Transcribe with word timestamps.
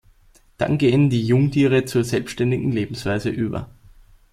Dann 0.57 0.79
gehen 0.79 1.11
die 1.11 1.27
Jungtiere 1.27 1.85
zur 1.85 2.03
selbständigen 2.03 2.71
Lebensweise 2.71 3.29
über. 3.29 3.69